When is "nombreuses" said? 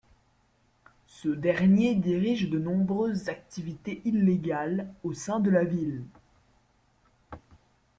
2.57-3.29